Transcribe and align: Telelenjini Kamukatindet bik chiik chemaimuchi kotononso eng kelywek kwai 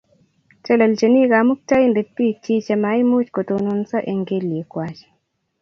Telelenjini 0.63 1.19
Kamukatindet 1.31 2.09
bik 2.15 2.35
chiik 2.43 2.63
chemaimuchi 2.67 3.31
kotononso 3.35 3.97
eng 4.09 4.21
kelywek 4.27 4.67
kwai 4.71 4.95